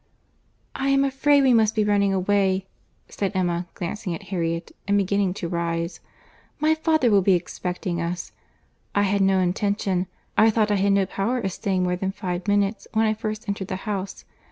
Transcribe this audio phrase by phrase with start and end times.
[0.73, 2.65] "I am afraid we must be running away,"
[3.07, 8.31] said Emma, glancing at Harriet, and beginning to rise—"My father will be expecting us.
[8.95, 12.47] I had no intention, I thought I had no power of staying more than five
[12.47, 14.25] minutes, when I first entered the house.